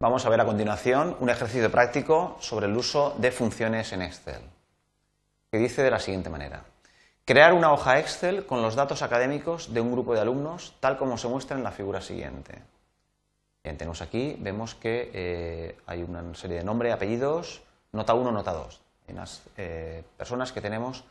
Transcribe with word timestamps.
Vamos 0.00 0.24
a 0.24 0.28
ver 0.28 0.40
a 0.40 0.44
continuación 0.44 1.16
un 1.18 1.28
ejercicio 1.28 1.72
práctico 1.72 2.36
sobre 2.38 2.66
el 2.66 2.76
uso 2.76 3.16
de 3.18 3.32
funciones 3.32 3.92
en 3.92 4.02
Excel, 4.02 4.42
que 5.50 5.58
dice 5.58 5.82
de 5.82 5.90
la 5.90 5.98
siguiente 5.98 6.30
manera. 6.30 6.62
Crear 7.24 7.52
una 7.52 7.72
hoja 7.72 7.98
Excel 7.98 8.46
con 8.46 8.62
los 8.62 8.76
datos 8.76 9.02
académicos 9.02 9.74
de 9.74 9.80
un 9.80 9.90
grupo 9.90 10.14
de 10.14 10.20
alumnos, 10.20 10.76
tal 10.78 10.98
como 10.98 11.18
se 11.18 11.26
muestra 11.26 11.56
en 11.56 11.64
la 11.64 11.72
figura 11.72 12.00
siguiente. 12.00 12.62
Bien, 13.64 13.76
tenemos 13.76 14.00
aquí, 14.00 14.36
vemos 14.38 14.76
que 14.76 15.10
eh, 15.12 15.78
hay 15.86 16.04
una 16.04 16.32
serie 16.36 16.58
de 16.58 16.64
nombres, 16.64 16.94
apellidos, 16.94 17.62
nota 17.90 18.14
1, 18.14 18.30
nota 18.30 18.52
2. 18.52 18.80
Hay 19.08 19.14
unas 19.14 19.42
eh, 19.56 20.04
personas 20.16 20.52
que 20.52 20.60
tenemos 20.60 21.02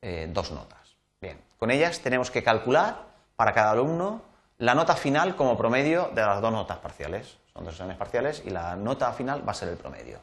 eh, 0.00 0.28
dos 0.32 0.50
notas. 0.50 0.96
Bien, 1.20 1.38
con 1.60 1.70
ellas 1.70 2.00
tenemos 2.00 2.32
que 2.32 2.42
calcular 2.42 3.04
para 3.36 3.52
cada 3.52 3.70
alumno 3.70 4.20
la 4.58 4.74
nota 4.74 4.96
final 4.96 5.36
como 5.36 5.56
promedio 5.56 6.10
de 6.12 6.22
las 6.22 6.40
dos 6.40 6.50
notas 6.50 6.78
parciales. 6.78 7.36
Son 7.54 7.64
dos 7.64 7.74
exámenes 7.74 7.98
parciales 7.98 8.42
y 8.46 8.50
la 8.50 8.76
nota 8.76 9.12
final 9.12 9.46
va 9.46 9.52
a 9.52 9.54
ser 9.54 9.68
el 9.68 9.76
promedio. 9.76 10.18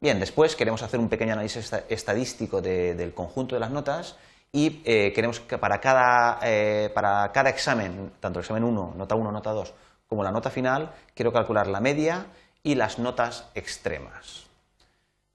Bien, 0.00 0.20
después 0.20 0.54
queremos 0.54 0.82
hacer 0.82 1.00
un 1.00 1.08
pequeño 1.08 1.32
análisis 1.32 1.72
estadístico 1.88 2.60
del 2.60 3.14
conjunto 3.14 3.56
de 3.56 3.60
las 3.60 3.70
notas 3.70 4.16
y 4.52 4.82
eh, 4.84 5.12
queremos 5.14 5.40
que 5.40 5.56
para 5.56 5.80
cada, 5.80 6.38
eh, 6.42 6.90
para 6.94 7.32
cada 7.32 7.48
examen, 7.48 8.12
tanto 8.20 8.38
el 8.38 8.44
examen 8.44 8.64
1, 8.64 8.94
nota 8.96 9.14
1, 9.14 9.32
nota 9.32 9.50
2, 9.50 9.72
como 10.06 10.22
la 10.22 10.30
nota 10.30 10.50
final, 10.50 10.92
quiero 11.14 11.32
calcular 11.32 11.68
la 11.68 11.80
media 11.80 12.26
y 12.62 12.74
las 12.74 12.98
notas 12.98 13.48
extremas. 13.54 14.44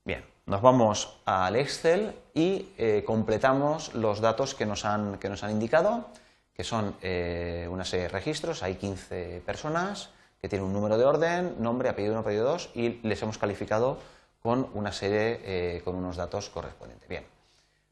Bien, 0.05 0.23
nos 0.45 0.62
vamos 0.62 1.20
al 1.26 1.55
Excel 1.55 2.13
y 2.35 2.70
eh, 2.77 3.04
completamos 3.05 3.95
los 3.95 4.21
datos 4.21 4.54
que 4.54 4.68
nos 4.68 4.85
han, 4.85 5.18
que 5.18 5.29
nos 5.29 5.43
han 5.43 5.52
indicado, 5.52 6.09
que 6.54 6.63
son 6.63 6.95
una 6.99 7.85
serie 7.85 8.04
de 8.04 8.09
registros, 8.09 8.62
hay 8.63 8.76
15 8.76 9.41
personas, 9.45 10.09
que 10.41 10.49
tiene 10.49 10.63
un 10.63 10.73
número 10.73 10.98
de 10.98 11.05
orden, 11.05 11.55
nombre, 11.59 11.89
apellido 11.89 12.13
1, 12.13 12.21
apellido 12.21 12.45
2 12.45 12.71
y 12.75 12.99
les 13.04 13.21
hemos 13.21 13.37
calificado 13.37 13.98
con 14.41 14.70
una 14.73 14.91
serie, 14.91 15.41
eh, 15.43 15.82
con 15.84 15.95
unos 15.95 16.15
datos 16.15 16.49
correspondientes. 16.49 17.09
Bien, 17.09 17.26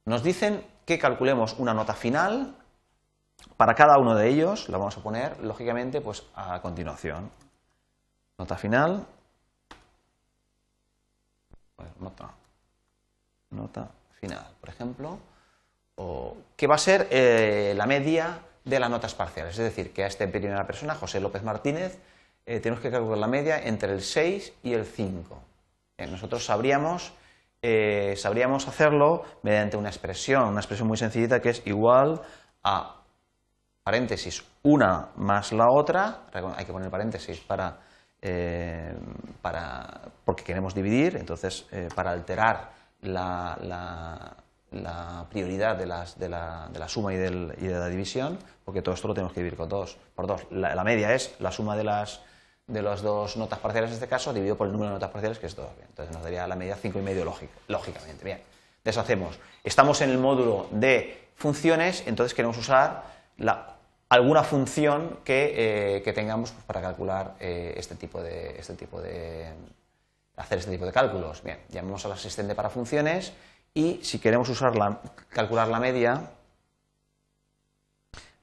nos 0.06 0.24
dicen 0.24 0.66
que 0.86 0.98
calculemos 0.98 1.56
una 1.60 1.74
nota 1.74 1.94
final 1.94 2.56
para 3.58 3.76
cada 3.76 3.98
uno 3.98 4.16
de 4.16 4.30
ellos, 4.30 4.70
la 4.70 4.78
vamos 4.78 4.98
a 4.98 5.04
poner 5.04 5.40
lógicamente 5.44 6.00
pues 6.02 6.24
a 6.36 6.62
continuación. 6.62 7.30
Nota 8.38 8.56
final, 8.56 9.06
nota, 12.00 12.32
nota 13.50 13.90
final, 14.20 14.48
por 14.60 14.70
ejemplo, 14.70 15.20
o, 15.96 16.38
que 16.56 16.68
va 16.68 16.76
a 16.76 16.80
ser 16.80 17.08
eh, 17.12 17.74
la 17.76 17.86
media 17.86 18.40
de 18.64 18.80
las 18.80 18.90
notas 18.90 19.16
parciales, 19.16 19.58
es 19.58 19.64
decir, 19.64 19.94
que 19.94 20.04
a 20.04 20.08
esta 20.08 20.28
primera 20.28 20.68
persona, 20.68 20.96
José 20.96 21.20
López 21.20 21.44
Martínez, 21.44 22.00
eh, 22.48 22.62
tenemos 22.62 22.82
que 22.82 22.90
calcular 22.90 23.18
la 23.18 23.28
media 23.28 23.60
entre 23.60 23.92
el 23.92 24.02
6 24.02 24.54
y 24.64 24.74
el 24.74 24.86
5. 24.86 25.44
nosotros 26.10 26.46
sabríamos, 26.46 27.12
eh, 27.62 28.16
sabríamos 28.16 28.68
hacerlo 28.70 29.24
mediante 29.44 29.76
una 29.76 29.90
expresión, 29.90 30.46
una 30.46 30.62
expresión 30.62 30.88
muy 30.88 30.98
sencillita 30.98 31.42
que 31.42 31.50
es 31.50 31.62
igual 31.66 32.22
a 32.64 33.02
paréntesis 33.84 34.46
una 34.64 35.10
más 35.18 35.52
la 35.52 35.70
otra, 35.70 36.22
hay 36.56 36.66
que 36.66 36.72
poner 36.72 36.90
paréntesis 36.90 37.40
para, 37.42 37.80
eh, 38.22 38.96
para 39.42 40.02
porque 40.24 40.44
queremos 40.44 40.74
dividir, 40.74 41.18
entonces 41.18 41.66
para 41.96 42.12
alterar 42.12 42.72
la, 43.02 43.58
la, 44.72 45.26
prioridad 45.30 45.78
de, 45.78 45.86
las, 45.86 46.18
de, 46.18 46.30
la, 46.30 46.70
de, 46.72 46.80
la, 46.80 46.88
suma 46.88 47.14
y, 47.14 47.18
del, 47.18 47.54
y, 47.58 47.68
de 47.68 47.80
la 47.80 47.88
división, 47.88 48.38
porque 48.64 48.82
todo 48.82 48.96
esto 48.96 49.08
lo 49.08 49.14
tenemos 49.14 49.34
que 49.34 49.42
dividir 49.42 49.58
con 49.58 49.70
dos, 49.70 49.98
por 50.16 50.28
dos. 50.28 50.48
La, 50.52 50.84
media 50.84 51.14
es 51.14 51.36
la 51.40 51.52
suma 51.52 51.76
de 51.76 51.84
las, 51.84 52.22
de 52.68 52.82
las 52.82 53.02
dos 53.02 53.38
notas 53.38 53.60
parciales 53.60 53.90
en 53.90 53.96
este 53.96 54.08
caso 54.08 54.34
dividido 54.34 54.58
por 54.58 54.68
el 54.68 54.74
número 54.74 54.90
de 54.90 54.96
notas 54.96 55.12
parciales 55.12 55.40
que 55.40 55.48
es 55.48 55.56
2. 55.56 55.66
Entonces 55.90 56.14
nos 56.14 56.24
daría 56.24 56.46
la 56.48 56.56
media 56.56 56.78
5,5 56.78 57.24
lógico, 57.24 57.54
lógicamente. 57.68 58.24
Bien, 58.24 58.42
deshacemos. 58.84 59.40
Estamos 59.64 60.02
en 60.02 60.10
el 60.10 60.18
módulo 60.18 60.68
de 60.72 61.30
funciones, 61.36 62.04
entonces 62.06 62.34
queremos 62.34 62.58
usar 62.58 63.04
alguna 64.10 64.44
función 64.44 65.20
que, 65.24 66.04
eh, 66.06 66.14
tengamos 66.14 66.52
pues, 66.52 66.66
para 66.66 66.82
calcular 66.82 67.36
eh, 67.40 67.74
este 67.78 67.96
tipo 67.96 68.22
de, 68.22 68.60
este 68.60 68.74
tipo 68.74 69.02
de 69.02 69.48
hacer 70.36 70.60
este 70.60 70.72
tipo 70.72 70.86
de 70.86 70.92
cálculos. 70.92 71.44
Bien, 71.44 71.60
llamemos 71.70 72.06
al 72.06 72.12
asistente 72.12 72.54
para 72.54 72.70
funciones 72.70 73.34
y 73.74 74.00
si 74.04 74.20
queremos 74.20 74.50
usar 74.50 74.74
calcular 75.30 75.68
la 75.70 75.80
media, 75.80 76.32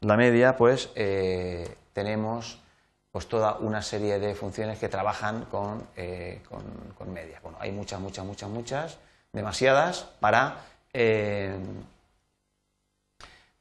la 0.01 0.17
media, 0.17 0.57
pues 0.57 0.91
eh, 0.95 1.77
tenemos 1.93 2.64
pues 3.15 3.29
toda 3.29 3.59
una 3.61 3.81
serie 3.81 4.19
de 4.19 4.35
funciones 4.35 4.81
que 4.81 4.89
trabajan 4.89 5.45
con, 5.45 5.87
eh, 5.95 6.43
con, 6.49 7.13
media. 7.13 7.39
Bueno, 7.45 7.59
hay 7.61 7.71
muchas, 7.71 8.01
muchas, 8.01 8.25
muchas, 8.25 8.51
muchas, 8.51 8.99
demasiadas 9.33 10.09
para, 10.19 10.57
eh, 10.93 11.57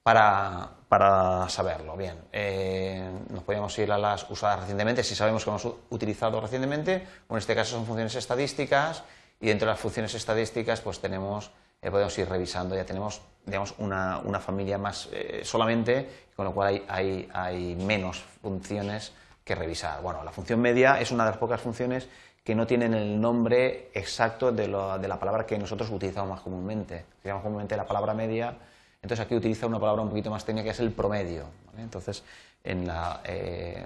para, 0.02 0.72
para, 0.90 1.47
saberlo. 1.50 1.96
Bien, 1.96 2.19
eh, 2.31 3.08
nos 3.30 3.44
podríamos 3.44 3.78
ir 3.78 3.92
a 3.92 4.00
las 4.00 4.28
usadas 4.28 4.62
recientemente, 4.62 5.03
si 5.03 5.13
sabemos 5.13 5.44
que 5.44 5.52
hemos 5.52 5.68
utilizado 5.92 6.42
recientemente, 6.42 7.06
o 7.28 7.36
en 7.36 7.38
este 7.38 7.53
caso 7.53 7.75
son 7.75 7.86
funciones 7.86 8.16
estadísticas, 8.16 9.03
y 9.40 9.50
dentro 9.50 9.68
de 9.68 9.74
las 9.74 9.80
funciones 9.80 10.16
estadísticas 10.16 10.81
pues 10.81 11.00
tenemos, 11.00 11.52
podemos 11.80 12.18
ir 12.18 12.28
revisando, 12.28 12.75
ya 12.75 12.86
tenemos 12.86 13.22
digamos, 13.46 13.75
una, 13.78 14.18
una 14.18 14.40
familia 14.40 14.80
más 14.80 15.09
solamente, 15.44 16.09
con 16.36 16.46
lo 16.46 16.53
cual 16.56 16.69
hay, 16.69 16.86
hay, 16.88 17.30
hay 17.31 17.75
menos 17.75 18.24
funciones 18.42 19.13
que 19.44 19.56
revisar. 19.56 20.02
Bueno, 20.02 20.24
la 20.24 20.31
función 20.31 20.62
media 20.62 21.00
es 21.00 21.12
una 21.12 21.26
de 21.26 21.31
las 21.31 21.38
pocas 21.38 21.62
funciones 21.62 22.08
que 22.44 22.56
no 22.56 22.68
tienen 22.68 22.94
el 22.94 23.20
nombre 23.20 23.90
exacto 23.94 24.52
de, 24.52 24.68
la 24.68 25.20
palabra 25.20 25.46
que 25.46 25.58
nosotros 25.58 25.90
utilizamos 25.90 26.30
más 26.30 26.42
comúnmente. 26.42 27.06
Utilizamos 27.20 27.44
comúnmente 27.44 27.78
la 27.78 27.86
palabra 27.86 28.14
media, 28.14 28.58
entonces 29.02 29.26
aquí 29.26 29.36
utiliza 29.36 29.66
una 29.66 29.80
palabra 29.80 30.02
un 30.02 30.09
poquito 30.09 30.30
más 30.30 30.44
técnica 30.44 30.66
que 30.66 30.72
es 30.72 30.80
el 30.80 30.92
promedio. 30.92 31.46
Entonces, 31.78 32.24
en 32.64 32.86
la, 32.86 33.22
eh, 33.24 33.86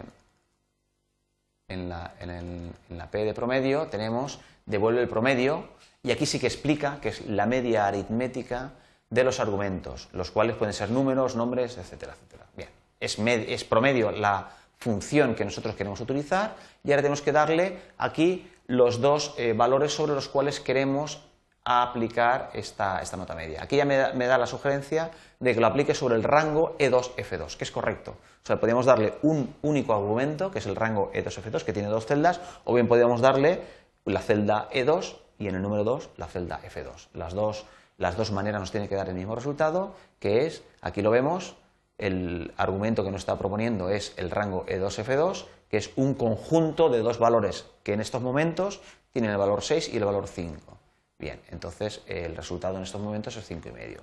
en, 1.67 1.89
la, 1.89 2.13
en, 2.19 2.73
la 2.89 3.09
P 3.11 3.25
de 3.25 3.33
promedio 3.33 3.87
tenemos 3.87 4.39
devuelve 4.65 5.01
el 5.01 5.07
promedio 5.07 5.69
y 6.03 6.11
aquí 6.11 6.25
sí 6.25 6.39
que 6.39 6.47
explica 6.47 6.99
que 7.01 7.09
es 7.09 7.25
la 7.27 7.45
media 7.45 7.87
aritmética 7.87 8.71
de 9.09 9.23
los 9.23 9.39
argumentos, 9.39 10.09
los 10.13 10.31
cuales 10.31 10.55
pueden 10.55 10.73
ser 10.73 10.89
números, 10.89 11.35
nombres, 11.35 11.77
etcétera, 11.77 12.13
etcétera. 12.13 12.45
Bien, 12.55 12.69
es, 12.99 13.17
es 13.19 13.63
promedio 13.63 14.11
la 14.11 14.49
función 14.77 15.35
que 15.35 15.45
nosotros 15.45 15.75
queremos 15.75 15.99
utilizar 16.01 16.55
y 16.83 16.91
ahora 16.91 17.01
tenemos 17.01 17.21
que 17.21 17.31
darle 17.31 17.79
aquí 17.97 18.49
los 18.67 19.01
dos 19.01 19.33
eh, 19.37 19.53
valores 19.53 19.93
sobre 19.93 20.13
los 20.13 20.27
cuales 20.27 20.59
queremos 20.59 21.27
aplicar 21.63 22.49
esta, 22.53 23.01
esta 23.01 23.17
nota 23.17 23.35
media. 23.35 23.61
Aquí 23.61 23.75
ya 23.75 23.83
me 23.83 23.97
da, 23.97 24.37
la 24.37 24.47
sugerencia 24.47 25.11
de 25.39 25.53
que 25.53 25.59
lo 25.59 25.67
aplique 25.67 25.93
sobre 25.93 26.15
el 26.15 26.23
rango 26.23 26.77
E2F2, 26.77 27.57
que 27.57 27.65
es 27.65 27.71
correcto. 27.71 28.11
O 28.11 28.45
sea, 28.45 28.57
podríamos 28.57 28.85
darle 28.85 29.15
un 29.21 29.53
único 29.63 29.93
argumento, 29.93 30.49
que 30.49 30.59
es 30.59 30.65
el 30.65 30.77
rango 30.77 31.11
E2F2, 31.13 31.63
que 31.63 31.73
tiene 31.73 31.89
dos 31.89 32.05
celdas, 32.05 32.39
o 32.63 32.73
bien 32.73 32.87
podríamos 32.87 33.19
darle 33.19 33.61
la 34.05 34.21
celda 34.21 34.69
E2 34.71 35.17
y 35.39 35.49
en 35.49 35.55
el 35.55 35.61
número 35.61 35.83
2 35.83 36.11
la 36.15 36.27
celda 36.27 36.61
F2. 36.61 37.09
Las 37.13 37.33
dos, 37.33 37.65
las 37.97 38.15
dos 38.15 38.31
maneras 38.31 38.61
nos 38.61 38.71
tienen 38.71 38.87
que 38.87 38.95
dar 38.95 39.09
el 39.09 39.15
mismo 39.15 39.35
resultado, 39.35 39.93
que 40.19 40.45
es, 40.45 40.63
aquí 40.81 41.01
lo 41.01 41.11
vemos, 41.11 41.57
el 41.97 42.53
argumento 42.57 43.03
que 43.03 43.11
nos 43.11 43.21
está 43.21 43.37
proponiendo 43.37 43.89
es 43.89 44.13
el 44.17 44.29
rango 44.29 44.65
E2F2, 44.65 45.45
que 45.69 45.77
es 45.77 45.91
un 45.95 46.13
conjunto 46.13 46.89
de 46.89 46.99
dos 46.99 47.19
valores 47.19 47.65
que 47.83 47.93
en 47.93 48.01
estos 48.01 48.21
momentos 48.21 48.81
tienen 49.11 49.31
el 49.31 49.37
valor 49.37 49.63
6 49.63 49.89
y 49.93 49.97
el 49.97 50.05
valor 50.05 50.27
5. 50.27 50.77
Bien, 51.19 51.41
entonces 51.49 52.01
el 52.05 52.35
resultado 52.35 52.77
en 52.77 52.83
estos 52.83 53.01
momentos 53.01 53.35
es 53.35 53.49
5,5. 53.49 53.97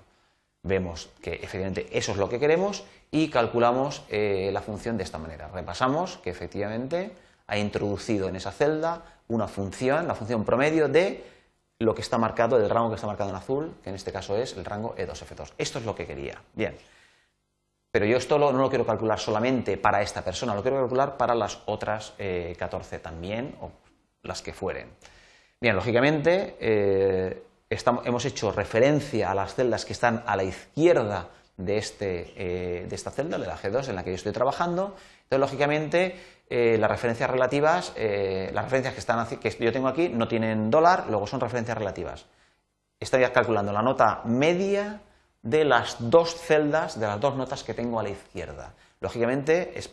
Vemos 0.63 1.11
que 1.21 1.35
efectivamente 1.35 1.87
eso 1.93 2.13
es 2.13 2.19
lo 2.19 2.29
que 2.29 2.41
queremos 2.41 2.85
y 3.11 3.29
calculamos 3.29 4.03
eh, 4.09 4.51
la 4.53 4.63
función 4.63 4.97
de 4.97 5.05
esta 5.05 5.19
manera. 5.19 5.49
Repasamos 5.49 6.17
que 6.19 6.31
efectivamente 6.31 7.13
ha 7.47 7.59
introducido 7.59 8.29
en 8.29 8.37
esa 8.37 8.51
celda 8.51 9.03
una 9.29 9.47
función, 9.47 10.09
la 10.09 10.15
función 10.15 10.45
promedio 10.45 10.89
de 10.89 11.23
lo 11.79 11.95
que 11.95 12.01
está 12.01 12.19
marcado, 12.19 12.59
del 12.59 12.71
rango 12.71 12.89
que 12.89 12.95
está 12.97 13.07
marcado 13.07 13.31
en 13.31 13.37
azul, 13.37 13.75
que 13.83 13.91
en 13.91 13.97
este 13.97 14.11
caso 14.11 14.37
es 14.37 14.57
el 14.57 14.65
rango 14.65 14.95
E2F2. 14.97 15.53
Esto 15.59 15.79
es 15.79 15.85
lo 15.85 15.95
que 15.95 16.07
quería. 16.07 16.41
Bien. 16.55 16.75
Pero 17.95 18.07
yo 18.07 18.17
esto 18.17 18.41
no 18.41 18.51
lo 18.51 18.69
quiero 18.69 18.85
calcular 18.85 19.21
solamente 19.21 19.77
para 19.77 20.03
esta 20.03 20.21
persona, 20.25 20.53
lo 20.53 20.63
quiero 20.63 20.81
calcular 20.81 21.17
para 21.17 21.33
las 21.33 21.61
otras 21.67 22.15
14 22.59 22.97
eh, 22.97 22.99
también, 22.99 23.55
o 23.61 23.71
las 24.25 24.43
que 24.43 24.53
fueren. 24.53 24.89
Bien, 25.61 25.77
lógicamente 25.77 26.57
eh, 26.59 27.45
hemos 27.71 28.25
hecho 28.25 28.51
referencia 28.51 29.31
a 29.31 29.35
las 29.37 29.55
celdas 29.55 29.85
que 29.85 29.93
están 29.93 30.25
a 30.27 30.35
la 30.35 30.43
izquierda 30.43 31.29
de, 31.57 31.77
este, 31.77 32.33
eh, 32.37 32.87
de 32.89 32.97
esta 32.97 33.13
celda, 33.13 33.39
de 33.39 33.47
la 33.47 33.57
G2 33.57 33.89
en 33.89 33.95
la 33.95 34.03
que 34.03 34.11
yo 34.11 34.17
estoy 34.17 34.33
trabajando. 34.33 34.97
Entonces, 35.23 35.39
lógicamente, 35.39 36.17
las 36.51 36.91
referencias 36.91 37.31
relativas, 37.31 37.95
las 37.97 38.65
referencias 38.65 38.95
que, 38.95 39.01
están, 39.01 39.25
que 39.39 39.51
yo 39.61 39.73
tengo 39.73 39.87
aquí 39.87 40.09
no 40.09 40.27
tienen 40.27 40.69
dólar, 40.69 41.05
luego 41.11 41.29
son 41.29 41.39
referencias 41.39 41.79
relativas. 41.79 42.27
Estaría 42.99 43.33
calculando 43.33 43.73
la 43.73 43.83
nota 43.83 44.23
media 44.25 45.01
de 45.45 45.65
las 45.65 45.97
dos 46.11 46.35
celdas, 46.35 46.99
de 46.99 47.07
las 47.07 47.21
dos 47.21 47.37
notas 47.37 47.63
que 47.63 47.75
tengo 47.75 48.01
a 48.01 48.03
la 48.03 48.09
izquierda. 48.09 48.73
Lógicamente, 49.01 49.79
es 49.79 49.91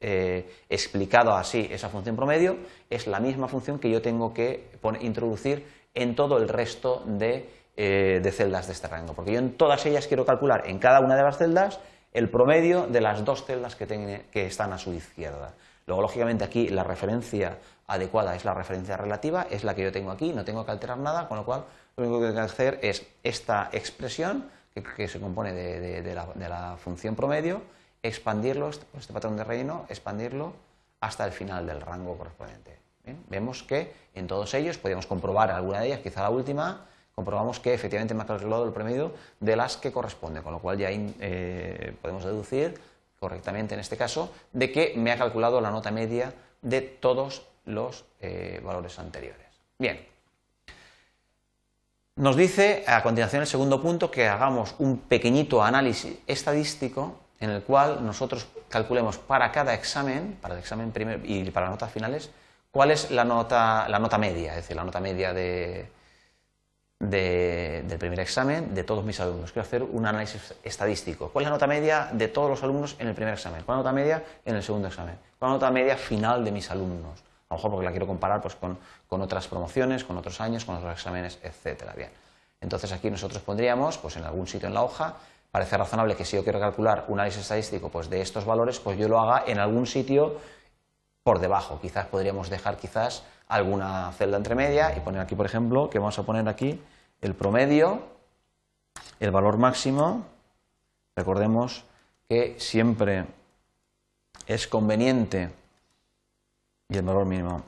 eh, 0.00 0.50
explicado 0.68 1.32
así 1.32 1.68
esa 1.70 1.88
función 1.88 2.16
promedio, 2.16 2.56
es 2.90 3.06
la 3.06 3.20
misma 3.20 3.48
función 3.48 3.78
que 3.78 3.90
yo 3.90 4.02
tengo 4.02 4.34
que 4.34 4.68
introducir 5.00 5.64
en 5.94 6.16
todo 6.16 6.36
el 6.36 6.48
resto 6.48 7.04
eh, 7.20 8.20
de, 8.22 8.32
celdas 8.32 8.66
de 8.66 8.72
este 8.72 8.88
rango. 8.88 9.14
Porque 9.14 9.32
yo 9.32 9.38
en 9.38 9.56
todas 9.56 9.86
ellas 9.86 10.08
quiero 10.08 10.26
calcular 10.26 10.64
en 10.66 10.80
cada 10.80 11.00
una 11.00 11.14
de 11.14 11.22
las 11.22 11.38
celdas 11.38 11.78
el 12.12 12.28
promedio 12.28 12.88
de 12.88 13.00
las 13.00 13.24
dos 13.24 13.44
celdas 13.44 13.76
que, 13.76 14.24
que 14.32 14.46
están 14.46 14.72
a 14.72 14.78
su 14.78 14.92
izquierda. 14.92 15.54
Luego, 15.86 16.02
lógicamente, 16.02 16.44
aquí 16.44 16.68
la 16.68 16.82
referencia 16.82 17.58
adecuada 17.86 18.34
es 18.34 18.44
la 18.44 18.52
referencia 18.52 18.96
relativa, 18.96 19.46
es 19.48 19.62
la 19.62 19.74
que 19.74 19.84
yo 19.84 19.92
tengo 19.92 20.10
aquí, 20.10 20.32
no 20.32 20.44
tengo 20.44 20.64
que 20.64 20.72
alterar 20.72 20.98
nada, 20.98 21.28
con 21.28 21.38
lo 21.38 21.44
cual 21.44 21.64
lo 21.96 22.04
único 22.04 22.20
que 22.20 22.26
tengo 22.26 22.40
que 22.40 22.44
hacer 22.44 22.78
es 22.82 23.06
esta 23.22 23.70
expresión, 23.72 24.50
que, 24.82 25.08
se 25.08 25.20
compone 25.20 25.52
de, 25.52 26.14
la, 26.14 26.76
función 26.78 27.14
promedio, 27.14 27.62
expandirlo, 28.02 28.68
este, 28.68 28.86
este 28.98 29.12
patrón 29.12 29.36
de 29.36 29.44
relleno, 29.44 29.86
expandirlo 29.88 30.52
hasta 31.00 31.24
el 31.24 31.32
final 31.32 31.66
del 31.66 31.80
rango 31.80 32.16
correspondiente. 32.16 32.78
Vemos 33.28 33.62
que 33.62 33.92
en 34.14 34.26
todos 34.26 34.52
ellos 34.54 34.78
podríamos 34.78 35.06
comprobar 35.06 35.50
alguna 35.50 35.80
de 35.80 35.86
ellas, 35.86 36.00
quizá 36.00 36.22
la 36.22 36.30
última, 36.30 36.86
comprobamos 37.14 37.58
que 37.58 37.72
efectivamente 37.72 38.14
me 38.14 38.22
ha 38.22 38.26
calculado 38.26 38.64
el 38.64 38.72
promedio 38.72 39.12
de 39.40 39.56
las 39.56 39.76
que 39.76 39.92
corresponde, 39.92 40.42
con 40.42 40.52
lo 40.52 40.58
cual 40.58 40.78
ya 40.78 40.88
eh, 40.90 41.94
podemos 42.02 42.24
deducir 42.24 42.78
correctamente 43.18 43.74
en 43.74 43.80
este 43.80 43.96
caso 43.96 44.32
de 44.52 44.70
que 44.70 44.94
me 44.96 45.10
ha 45.10 45.18
calculado 45.18 45.60
la 45.60 45.70
nota 45.70 45.90
media 45.90 46.32
de 46.62 46.80
todos 46.80 47.46
los 47.64 48.04
eh, 48.20 48.60
valores 48.62 48.98
anteriores. 48.98 49.46
Bien. 49.78 50.17
Nos 52.18 52.34
dice 52.34 52.82
a 52.88 53.00
continuación 53.04 53.42
el 53.42 53.46
segundo 53.46 53.80
punto 53.80 54.10
que 54.10 54.26
hagamos 54.26 54.74
un 54.80 54.98
pequeñito 54.98 55.62
análisis 55.62 56.18
estadístico 56.26 57.14
en 57.38 57.50
el 57.50 57.62
cual 57.62 58.04
nosotros 58.04 58.48
calculemos 58.68 59.18
para 59.18 59.52
cada 59.52 59.72
examen, 59.72 60.36
para 60.40 60.54
el 60.54 60.60
examen 60.60 60.90
primero 60.90 61.20
y 61.22 61.48
para 61.52 61.66
las 61.66 61.74
notas 61.74 61.92
finales, 61.92 62.28
cuál 62.72 62.90
es 62.90 63.12
la 63.12 63.24
nota, 63.24 63.88
la 63.88 64.00
nota 64.00 64.18
media, 64.18 64.50
es 64.50 64.56
decir, 64.56 64.74
la 64.74 64.82
nota 64.82 64.98
media 64.98 65.32
de, 65.32 65.92
del 66.98 67.98
primer 68.00 68.18
examen 68.18 68.74
de 68.74 68.82
todos 68.82 69.04
mis 69.04 69.20
alumnos. 69.20 69.52
Quiero 69.52 69.64
hacer 69.64 69.84
un 69.84 70.04
análisis 70.04 70.56
estadístico. 70.64 71.28
¿Cuál 71.28 71.44
es 71.44 71.46
la 71.46 71.54
nota 71.54 71.68
media 71.68 72.08
de 72.12 72.26
todos 72.26 72.50
los 72.50 72.60
alumnos 72.64 72.96
en 72.98 73.06
el 73.06 73.14
primer 73.14 73.34
examen? 73.34 73.62
¿Cuál 73.62 73.78
es 73.78 73.84
la 73.84 73.90
nota 73.90 73.92
media 73.92 74.24
en 74.44 74.56
el 74.56 74.64
segundo 74.64 74.88
examen? 74.88 75.14
¿Cuál 75.38 75.50
es 75.50 75.52
la 75.52 75.68
nota 75.68 75.70
media 75.70 75.96
final 75.96 76.44
de 76.44 76.50
mis 76.50 76.68
alumnos? 76.68 77.27
A 77.48 77.54
lo 77.54 77.58
mejor 77.58 77.70
porque 77.70 77.84
la 77.86 77.90
quiero 77.90 78.06
comparar 78.06 78.42
pues, 78.42 78.56
con, 78.56 78.78
otras 79.22 79.48
promociones, 79.48 80.04
con 80.04 80.16
otros 80.18 80.40
años, 80.40 80.64
con 80.64 80.76
otros 80.76 80.92
exámenes, 80.92 81.38
etcétera. 81.42 81.94
Bien. 81.96 82.10
Entonces 82.60 82.92
aquí 82.92 83.10
nosotros 83.10 83.42
pondríamos, 83.42 83.96
pues 83.98 84.16
en 84.16 84.24
algún 84.24 84.46
sitio 84.46 84.68
en 84.68 84.74
la 84.74 84.82
hoja, 84.82 85.14
parece 85.50 85.76
razonable 85.78 86.14
que 86.14 86.24
si 86.24 86.36
yo 86.36 86.44
quiero 86.44 86.60
calcular 86.60 87.06
un 87.08 87.18
análisis 87.20 87.42
estadístico 87.42 87.88
pues, 87.88 88.10
de 88.10 88.20
estos 88.20 88.44
valores, 88.44 88.78
pues 88.80 88.98
yo 88.98 89.08
lo 89.08 89.18
haga 89.18 89.44
en 89.46 89.58
algún 89.58 89.86
sitio 89.86 90.36
por 91.22 91.38
debajo. 91.38 91.78
Quizás 91.80 92.06
podríamos 92.06 92.50
dejar 92.50 92.76
quizás 92.76 93.22
alguna 93.48 94.12
celda 94.12 94.36
entre 94.36 94.54
media 94.54 94.94
y 94.96 95.00
poner 95.00 95.20
aquí, 95.22 95.34
por 95.34 95.46
ejemplo, 95.46 95.88
que 95.88 95.98
vamos 95.98 96.18
a 96.18 96.24
poner 96.24 96.48
aquí 96.48 96.80
el 97.22 97.34
promedio, 97.34 98.02
el 99.20 99.30
valor 99.30 99.56
máximo. 99.56 100.26
Recordemos 101.16 101.84
que 102.28 102.56
siempre 102.58 103.24
es 104.46 104.68
conveniente 104.68 105.50
y 106.88 106.96
el 106.96 107.02
valor 107.02 107.26
mínimo. 107.26 107.62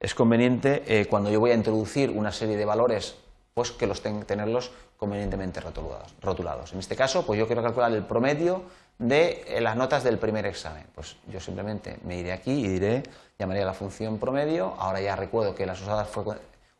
Es 0.00 0.14
conveniente 0.14 0.84
eh, 0.86 1.06
cuando 1.06 1.30
yo 1.30 1.40
voy 1.40 1.50
a 1.50 1.54
introducir 1.54 2.10
una 2.10 2.32
serie 2.32 2.56
de 2.56 2.64
valores, 2.64 3.16
pues 3.54 3.72
que 3.72 3.86
los 3.86 4.02
tenga 4.02 4.24
tenerlos 4.24 4.70
convenientemente 4.96 5.60
rotulados, 5.60 6.14
rotulados. 6.20 6.72
En 6.72 6.78
este 6.78 6.96
caso, 6.96 7.24
pues 7.26 7.38
yo 7.38 7.46
quiero 7.46 7.62
calcular 7.62 7.92
el 7.92 8.04
promedio 8.04 8.62
de 8.98 9.44
eh, 9.48 9.60
las 9.60 9.76
notas 9.76 10.02
del 10.04 10.18
primer 10.18 10.46
examen. 10.46 10.84
Pues 10.94 11.16
yo 11.28 11.40
simplemente 11.40 11.98
me 12.04 12.18
iré 12.18 12.32
aquí 12.32 12.52
y 12.52 12.68
diré, 12.68 13.02
llamaré 13.38 13.62
a 13.62 13.66
la 13.66 13.74
función 13.74 14.18
promedio. 14.18 14.74
Ahora 14.78 15.00
ya 15.00 15.16
recuerdo 15.16 15.54
que 15.54 15.66
las 15.66 15.80
usadas 15.80 16.08
fue 16.08 16.24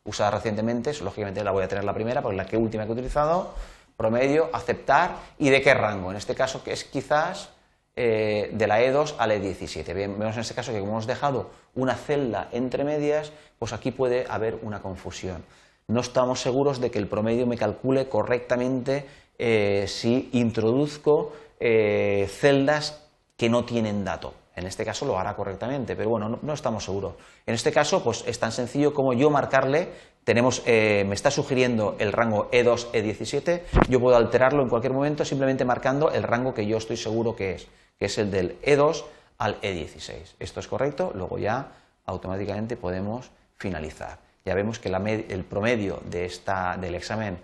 usada 0.05 0.31
recientemente, 0.31 0.93
lógicamente 1.01 1.43
la 1.43 1.51
voy 1.51 1.63
a 1.63 1.67
tener 1.67 1.83
la 1.83 1.93
primera, 1.93 2.21
porque 2.21 2.35
es 2.35 2.43
la 2.43 2.49
que 2.49 2.57
última 2.57 2.83
que 2.83 2.89
he 2.89 2.93
utilizado. 2.93 3.53
Promedio, 3.95 4.49
aceptar 4.53 5.15
y 5.39 5.49
de 5.49 5.61
qué 5.61 5.73
rango. 5.73 6.11
En 6.11 6.17
este 6.17 6.35
caso, 6.35 6.63
que 6.63 6.71
es 6.71 6.83
quizás 6.83 7.49
eh, 7.99 8.51
de 8.53 8.67
la 8.67 8.79
E2 8.79 9.15
a 9.17 9.25
la 9.25 9.35
E17. 9.37 9.91
vemos 9.91 10.35
en 10.35 10.41
este 10.41 10.53
caso 10.53 10.71
que 10.71 10.79
como 10.79 10.91
hemos 10.91 11.07
dejado 11.07 11.49
una 11.73 11.95
celda 11.95 12.47
entre 12.51 12.83
medias, 12.83 13.31
pues 13.57 13.73
aquí 13.73 13.89
puede 13.89 14.27
haber 14.29 14.59
una 14.61 14.83
confusión. 14.83 15.43
No 15.87 16.01
estamos 16.01 16.39
seguros 16.39 16.79
de 16.79 16.91
que 16.91 16.99
el 16.99 17.07
promedio 17.07 17.47
me 17.47 17.57
calcule 17.57 18.07
correctamente 18.07 19.03
eh, 19.39 19.85
si 19.87 20.29
introduzco 20.33 21.33
eh, 21.59 22.29
celdas 22.29 23.03
que 23.35 23.49
no 23.49 23.65
tienen 23.65 24.05
dato. 24.05 24.35
En 24.55 24.67
este 24.67 24.85
caso 24.85 25.07
lo 25.07 25.17
hará 25.17 25.35
correctamente, 25.35 25.95
pero 25.95 26.11
bueno, 26.11 26.37
no, 26.39 26.53
estamos 26.53 26.83
seguros. 26.85 27.15
En 27.47 27.55
este 27.55 27.71
caso, 27.71 28.03
pues 28.03 28.23
es 28.27 28.37
tan 28.37 28.51
sencillo 28.51 28.93
como 28.93 29.13
yo 29.13 29.31
marcarle, 29.31 29.89
tenemos, 30.23 30.63
me 30.65 31.13
está 31.13 31.31
sugiriendo 31.31 31.95
el 31.99 32.11
rango 32.11 32.49
E2, 32.51 32.91
E17, 32.91 33.61
yo 33.87 33.99
puedo 33.99 34.17
alterarlo 34.17 34.61
en 34.61 34.69
cualquier 34.69 34.93
momento 34.93 35.23
simplemente 35.25 35.63
marcando 35.63 36.11
el 36.11 36.23
rango 36.23 36.53
que 36.53 36.65
yo 36.65 36.77
estoy 36.77 36.97
seguro 36.97 37.35
que 37.35 37.53
es 37.53 37.67
que 37.97 38.05
es 38.05 38.17
el 38.17 38.31
del 38.31 38.61
E2 38.61 39.03
al 39.37 39.59
E16. 39.61 40.35
Esto 40.39 40.59
es 40.59 40.67
correcto, 40.67 41.11
luego 41.15 41.37
ya 41.37 41.71
automáticamente 42.05 42.77
podemos 42.77 43.29
finalizar. 43.57 44.19
Ya 44.45 44.55
vemos 44.55 44.79
que 44.79 44.89
el 44.89 45.43
promedio 45.43 46.01
de 46.05 46.25
esta, 46.25 46.77
del, 46.77 46.95
examen, 46.95 47.37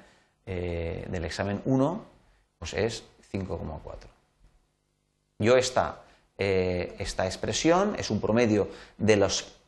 eh, 0.46 1.06
del 1.10 1.26
examen 1.26 1.62
1 1.66 2.06
pues 2.58 2.74
es 2.74 3.04
5,4. 3.34 4.08
Yo 5.40 5.58
esta, 5.58 6.02
eh, 6.38 6.96
esta 7.00 7.26
expresión 7.26 7.96
es 7.98 8.10
un 8.10 8.22
promedio 8.22 8.70
de 8.98 9.18
los 9.18 9.60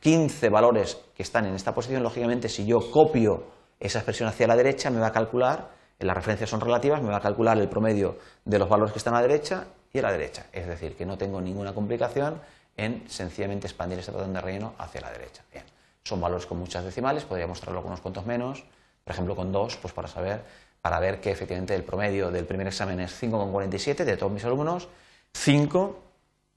15 0.00 0.48
valores 0.48 0.98
que 1.14 1.22
están 1.22 1.46
en 1.46 1.54
esta 1.54 1.72
posición. 1.72 2.02
Lógicamente, 2.02 2.48
si 2.48 2.66
yo 2.66 2.90
copio 2.90 3.44
esa 3.78 4.00
expresión 4.00 4.28
hacia 4.28 4.48
la 4.48 4.56
derecha, 4.56 4.90
me 4.90 4.98
va 4.98 5.08
a 5.08 5.12
calcular, 5.12 5.70
las 6.00 6.16
referencias 6.16 6.50
son 6.50 6.60
relativas, 6.60 7.02
me 7.02 7.10
va 7.10 7.18
a 7.18 7.20
calcular 7.20 7.56
el 7.58 7.68
promedio 7.68 8.18
de 8.44 8.58
los 8.58 8.68
valores 8.68 8.92
que 8.92 8.98
están 8.98 9.14
a 9.14 9.20
la 9.20 9.28
derecha 9.28 9.66
y 9.92 9.98
a 9.98 10.02
la 10.02 10.12
derecha. 10.12 10.46
Es 10.52 10.66
decir, 10.66 10.96
que 10.96 11.06
no 11.06 11.18
tengo 11.18 11.40
ninguna 11.40 11.74
complicación 11.74 12.40
en 12.76 13.08
sencillamente 13.08 13.66
expandir 13.66 13.98
este 13.98 14.12
patrón 14.12 14.32
de 14.32 14.40
relleno 14.40 14.74
hacia 14.78 15.00
la 15.00 15.10
derecha. 15.10 15.42
Bien, 15.52 15.64
son 16.04 16.20
valores 16.20 16.46
con 16.46 16.58
muchas 16.58 16.84
decimales, 16.84 17.24
podría 17.24 17.46
mostrarlo 17.46 17.82
con 17.82 17.88
unos 17.88 18.00
cuantos 18.00 18.24
menos, 18.26 18.64
por 19.04 19.12
ejemplo 19.12 19.36
con 19.36 19.52
dos, 19.52 19.76
pues 19.76 19.92
para 19.92 20.08
saber, 20.08 20.42
para 20.80 20.98
ver 21.00 21.20
que 21.20 21.30
efectivamente 21.30 21.74
el 21.74 21.84
promedio 21.84 22.30
del 22.30 22.46
primer 22.46 22.66
examen 22.66 23.00
es 23.00 23.22
5,47 23.22 24.04
de 24.04 24.16
todos 24.16 24.32
mis 24.32 24.44
alumnos, 24.44 24.88
5 25.34 25.98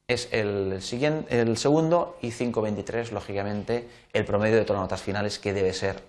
es 0.07 0.29
el, 0.31 0.81
siguiente, 0.81 1.39
el 1.39 1.57
segundo 1.57 2.17
y 2.21 2.27
5,23 2.29 3.11
lógicamente 3.11 3.87
el 4.11 4.25
promedio 4.25 4.57
de 4.57 4.65
todas 4.65 4.81
las 4.81 4.85
notas 4.85 5.01
finales 5.01 5.39
que 5.39 5.53
debe 5.53 5.73
ser 5.73 6.01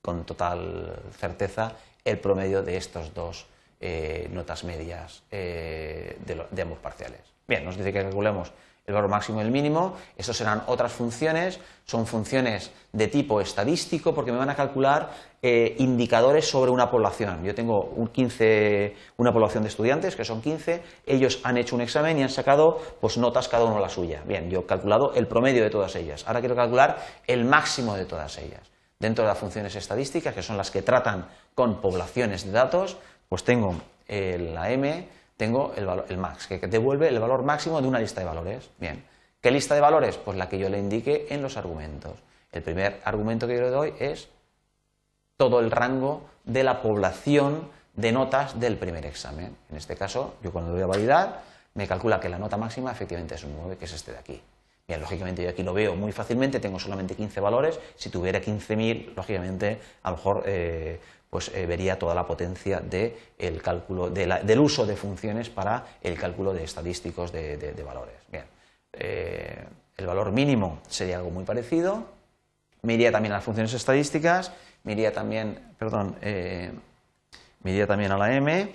con 0.00 0.24
total 0.24 1.00
certeza 1.18 1.76
el 2.04 2.18
promedio 2.18 2.62
de 2.62 2.76
estos 2.76 3.14
dos 3.14 3.46
eh, 3.84 4.28
notas 4.30 4.62
medias 4.62 5.24
eh, 5.28 6.16
de, 6.24 6.62
ambos 6.62 6.78
parciales. 6.78 7.20
Bien, 7.48 7.64
nos 7.64 7.76
dice 7.76 7.92
que 7.92 8.00
calculemos 8.00 8.52
el 8.86 8.94
valor 8.94 9.10
máximo 9.10 9.40
y 9.40 9.44
el 9.44 9.50
mínimo. 9.50 9.96
Estos 10.16 10.36
serán 10.36 10.62
otras 10.68 10.92
funciones, 10.92 11.58
son 11.84 12.06
funciones 12.06 12.70
de 12.92 13.08
tipo 13.08 13.40
estadístico 13.40 14.14
porque 14.14 14.30
me 14.30 14.38
van 14.38 14.50
a 14.50 14.54
calcular 14.54 15.10
eh, 15.42 15.74
indicadores 15.78 16.48
sobre 16.48 16.70
una 16.70 16.92
población. 16.92 17.42
Yo 17.42 17.56
tengo 17.56 17.82
un 17.96 18.06
15, 18.06 18.94
una 19.16 19.32
población 19.32 19.64
de 19.64 19.68
estudiantes, 19.68 20.14
que 20.14 20.24
son 20.24 20.40
15, 20.40 20.80
ellos 21.04 21.40
han 21.42 21.56
hecho 21.56 21.74
un 21.74 21.82
examen 21.82 22.16
y 22.18 22.22
han 22.22 22.30
sacado 22.30 22.80
pues, 23.00 23.18
notas 23.18 23.48
cada 23.48 23.64
uno 23.64 23.80
la 23.80 23.88
suya. 23.88 24.22
Bien, 24.24 24.48
yo 24.48 24.60
he 24.60 24.66
calculado 24.66 25.12
el 25.14 25.26
promedio 25.26 25.64
de 25.64 25.70
todas 25.70 25.96
ellas. 25.96 26.24
Ahora 26.28 26.38
quiero 26.38 26.54
calcular 26.54 27.04
el 27.26 27.44
máximo 27.44 27.96
de 27.96 28.04
todas 28.04 28.38
ellas. 28.38 28.60
Dentro 29.00 29.24
de 29.24 29.28
las 29.30 29.38
funciones 29.38 29.74
estadísticas, 29.74 30.32
que 30.32 30.44
son 30.44 30.56
las 30.56 30.70
que 30.70 30.82
tratan 30.82 31.26
con 31.56 31.80
poblaciones 31.80 32.44
de 32.44 32.52
datos, 32.52 32.98
pues 33.32 33.44
tengo 33.44 33.74
la 34.08 34.70
m, 34.72 35.08
tengo 35.38 35.72
el, 35.74 35.88
el 36.10 36.18
max, 36.18 36.48
que 36.48 36.58
devuelve 36.58 37.08
el 37.08 37.18
valor 37.18 37.42
máximo 37.44 37.80
de 37.80 37.88
una 37.88 37.98
lista 37.98 38.20
de 38.20 38.26
valores. 38.26 38.68
Bien, 38.78 39.02
¿qué 39.40 39.50
lista 39.50 39.74
de 39.74 39.80
valores? 39.80 40.18
Pues 40.18 40.36
la 40.36 40.50
que 40.50 40.58
yo 40.58 40.68
le 40.68 40.78
indique 40.78 41.28
en 41.30 41.40
los 41.40 41.56
argumentos. 41.56 42.12
El 42.52 42.62
primer 42.62 43.00
argumento 43.04 43.46
que 43.46 43.54
yo 43.54 43.62
le 43.62 43.70
doy 43.70 43.94
es 43.98 44.28
todo 45.38 45.60
el 45.60 45.70
rango 45.70 46.28
de 46.44 46.62
la 46.62 46.82
población 46.82 47.70
de 47.94 48.12
notas 48.12 48.60
del 48.60 48.76
primer 48.76 49.06
examen. 49.06 49.56
En 49.70 49.78
este 49.78 49.96
caso, 49.96 50.34
yo 50.42 50.52
cuando 50.52 50.72
voy 50.72 50.82
a 50.82 50.86
validar, 50.86 51.40
me 51.72 51.88
calcula 51.88 52.20
que 52.20 52.28
la 52.28 52.38
nota 52.38 52.58
máxima 52.58 52.92
efectivamente 52.92 53.36
es 53.36 53.44
un 53.44 53.56
9, 53.56 53.78
que 53.78 53.86
es 53.86 53.94
este 53.94 54.12
de 54.12 54.18
aquí. 54.18 54.42
Bien, 54.86 55.00
lógicamente 55.00 55.42
yo 55.42 55.48
aquí 55.48 55.62
lo 55.62 55.72
veo 55.72 55.96
muy 55.96 56.12
fácilmente, 56.12 56.60
tengo 56.60 56.78
solamente 56.78 57.14
15 57.14 57.40
valores, 57.40 57.80
si 57.96 58.10
tuviera 58.10 58.42
15.000, 58.42 59.14
lógicamente 59.14 59.80
a 60.02 60.10
lo 60.10 60.16
mejor 60.16 60.42
eh, 60.44 61.00
pues 61.32 61.50
eh, 61.54 61.64
vería 61.64 61.98
toda 61.98 62.14
la 62.14 62.26
potencia 62.26 62.80
de 62.80 63.16
cálculo, 63.62 64.10
del 64.10 64.60
uso 64.60 64.84
de 64.84 64.96
funciones 64.96 65.48
para 65.48 65.96
el 66.02 66.18
cálculo 66.18 66.52
de 66.52 66.62
estadísticos 66.62 67.32
de, 67.32 67.82
valores. 67.86 68.16
Bien, 68.30 68.44
eh, 68.92 69.64
el 69.96 70.06
valor 70.06 70.30
mínimo 70.30 70.80
sería 70.88 71.16
algo 71.16 71.30
muy 71.30 71.44
parecido. 71.44 72.04
Me 72.82 72.92
iría 72.92 73.10
también 73.10 73.32
a 73.32 73.36
las 73.36 73.44
funciones 73.44 73.72
estadísticas, 73.72 74.52
me 74.84 74.92
iría 74.92 75.10
también, 75.14 75.58
perdón, 75.78 76.16
eh, 76.20 76.70
también 77.88 78.12
a 78.12 78.18
la 78.18 78.36
M 78.36 78.70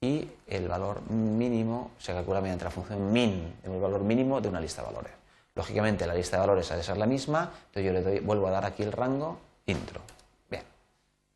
y 0.00 0.28
el 0.48 0.66
valor 0.66 1.08
mínimo 1.12 1.92
se 1.96 2.12
calcula 2.12 2.40
mediante 2.40 2.64
la 2.64 2.72
función 2.72 3.12
min, 3.12 3.54
el 3.62 3.80
valor 3.80 4.00
mínimo 4.00 4.40
de 4.40 4.48
una 4.48 4.60
lista 4.60 4.82
de 4.82 4.88
valores. 4.88 5.12
Lógicamente 5.54 6.08
la 6.08 6.14
lista 6.14 6.38
de 6.38 6.40
valores 6.40 6.72
ha 6.72 6.76
de 6.76 6.82
ser 6.82 6.96
la 6.96 7.06
misma, 7.06 7.52
entonces 7.66 7.84
yo 7.84 7.92
le 7.92 8.02
doy, 8.02 8.18
vuelvo 8.18 8.48
a 8.48 8.50
dar 8.50 8.64
aquí 8.64 8.82
el 8.82 8.90
rango 8.90 9.38
intro. 9.66 10.00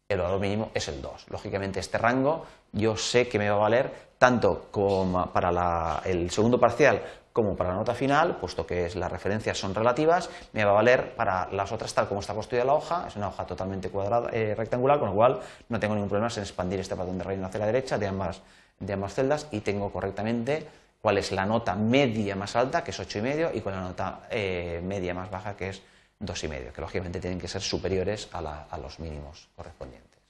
El 0.09 0.21
valor 0.21 0.39
mínimo 0.39 0.71
es 0.73 0.87
el 0.87 1.03
2. 1.03 1.27
Lógicamente 1.31 1.81
este 1.81 1.99
rango 1.99 2.47
yo 2.73 2.97
sé 2.97 3.29
que 3.29 3.41
me 3.41 3.51
va 3.51 3.57
a 3.57 3.61
valer 3.61 3.91
tanto 4.19 4.69
como 4.71 5.33
para 5.33 6.01
el 6.05 6.31
segundo 6.31 6.61
parcial 6.61 7.03
como 7.33 7.57
para 7.57 7.71
la 7.71 7.77
nota 7.77 7.93
final, 7.93 8.37
puesto 8.37 8.67
que 8.67 8.89
las 8.95 9.11
referencias 9.11 9.59
son 9.59 9.75
relativas, 9.75 10.31
me 10.53 10.65
va 10.65 10.71
a 10.71 10.75
valer 10.75 11.17
para 11.17 11.51
las 11.53 11.71
otras 11.73 11.93
tal 11.93 12.09
como 12.09 12.21
está 12.21 12.35
construida 12.35 12.65
la 12.65 12.73
hoja, 12.73 13.05
es 13.09 13.17
una 13.17 13.29
hoja 13.29 13.45
totalmente 13.45 13.91
cuadrada, 13.91 14.31
eh, 14.33 14.55
rectangular, 14.55 14.99
con 14.99 15.11
lo 15.11 15.15
cual 15.15 15.41
no 15.69 15.79
tengo 15.79 15.95
ningún 15.95 16.09
problema 16.09 16.33
en 16.35 16.43
expandir 16.43 16.81
este 16.81 16.97
patrón 16.97 17.19
de 17.19 17.25
reino 17.25 17.45
hacia 17.45 17.61
la 17.61 17.67
derecha 17.67 17.99
de 17.99 18.07
ambas, 18.07 18.41
de 18.79 18.93
ambas 18.93 19.13
celdas 19.13 19.49
y 19.51 19.61
tengo 19.61 19.91
correctamente 19.91 20.67
cuál 21.03 21.19
es 21.19 21.31
la 21.33 21.45
nota 21.45 21.75
media 21.75 22.37
más 22.37 22.57
alta, 22.57 22.83
que 22.83 22.93
es 22.93 23.01
8,5, 23.01 23.51
y 23.55 23.61
cuál 23.61 23.75
es 23.75 23.81
la 23.81 23.89
nota 23.89 24.21
eh, 24.31 24.81
media 24.83 25.13
más 25.13 25.31
baja, 25.31 25.57
que 25.57 25.71
es 25.71 25.83
2,5, 26.21 26.73
que 26.73 26.81
lógicamente 26.81 27.21
tienen 27.21 27.41
que 27.41 27.49
ser 27.49 27.63
superiores 27.63 28.29
a, 28.33 28.79
los 28.79 28.99
mínimos 28.99 29.49
correspondientes. 29.55 30.21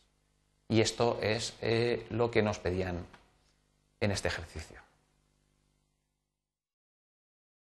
Y 0.68 0.80
esto 0.80 1.18
es 1.22 1.54
eh, 1.60 2.06
lo 2.10 2.30
que 2.30 2.42
nos 2.42 2.58
pedían 2.58 3.06
en 4.00 4.10
este 4.10 4.28
ejercicio. 4.28 4.85